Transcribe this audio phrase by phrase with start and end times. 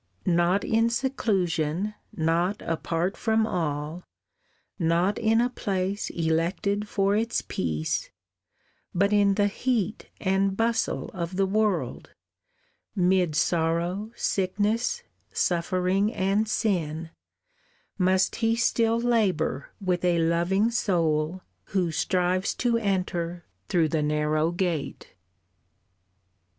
[0.25, 4.03] Not in seclusion, not apart from all,
[4.79, 8.09] Not in a place elected for its peace,
[8.95, 12.15] But in the heat and bustle of the world,
[12.95, 15.03] 'Mid sorrow, sickness,
[15.33, 17.11] suffering and sin,
[17.99, 24.49] Must he still labour with a loving soul Who strives to enter through the narrow
[24.51, 25.13] gate.